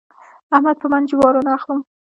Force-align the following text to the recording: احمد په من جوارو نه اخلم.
احمد 0.55 0.75
په 0.81 0.87
من 0.93 1.03
جوارو 1.09 1.45
نه 1.47 1.51
اخلم. 1.57 1.79